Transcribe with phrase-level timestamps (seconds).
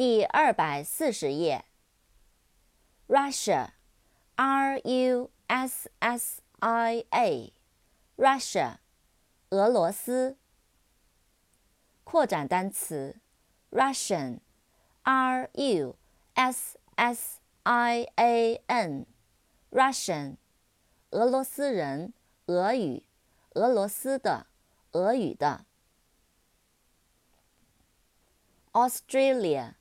[0.00, 1.66] 第二百四十页。
[3.06, 8.78] Russia，R U S S I A，Russia，
[9.50, 10.38] 俄罗斯。
[12.02, 13.16] 扩展单词
[13.70, 15.96] ，Russian，R U
[16.32, 20.36] S S I A N，Russian，
[21.10, 22.14] 俄罗斯人，
[22.46, 23.04] 俄语，
[23.50, 24.46] 俄罗斯的，
[24.92, 25.66] 俄语的。
[28.72, 29.74] Australia。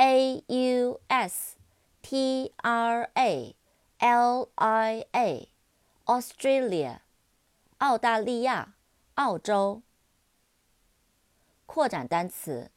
[0.00, 1.56] A U S
[2.00, 3.54] T R A
[3.98, 7.00] L I A，Australia，
[7.76, 8.72] 澳大利亚，
[9.16, 9.82] 澳洲。
[11.66, 12.70] 扩展单词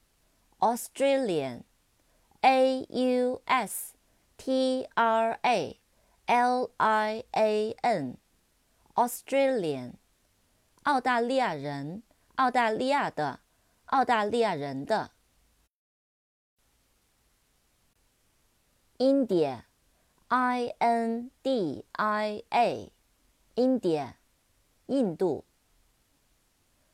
[0.60, 3.94] ，Australian，A U S
[4.36, 5.80] T R A
[6.26, 9.94] L I A N，Australian，
[10.84, 12.04] 澳大利亚人，
[12.36, 13.40] 澳大利亚的，
[13.86, 15.12] 澳大利亚人的。
[19.00, 19.66] India,
[20.30, 22.92] I N D I A,
[23.56, 24.14] India,
[24.86, 25.46] 印度。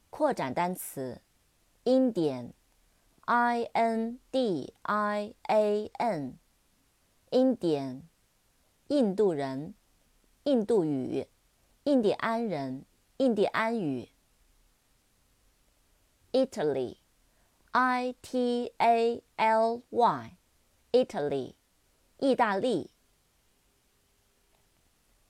[0.10, 1.22] 扩展单词
[1.84, 2.54] ，Indian,
[3.26, 6.40] I N D I A N,
[7.32, 8.04] Indian,
[8.88, 9.76] 印度人，
[10.44, 11.28] 印度语，
[11.84, 12.86] 印第安人，
[13.18, 14.10] 印第安语。
[16.32, 16.98] Italy,
[17.72, 20.38] I T A L Y,
[20.94, 21.59] Italy.
[22.20, 22.92] 意大利。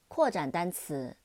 [0.08, 1.16] 扩展单词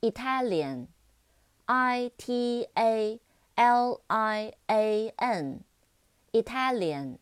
[0.00, 3.20] ，Italian，I T A
[3.54, 7.18] L I A N，Italian，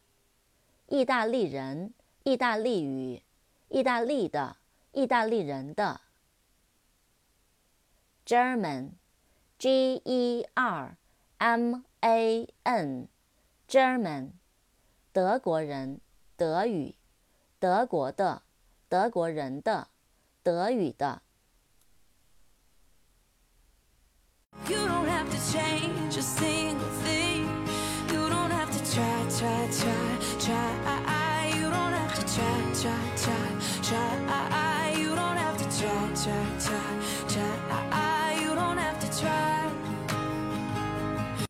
[0.87, 3.23] 意大利人，意大利语，
[3.69, 4.57] 意大利的，
[4.93, 6.01] 意大利人的。
[8.25, 10.97] German，G E R
[11.39, 14.31] M A N，German，
[15.13, 16.01] 德国人，
[16.37, 16.95] 德语。
[17.61, 18.43] 德国的，
[18.89, 19.89] 德国人的，
[20.43, 21.21] 德语的。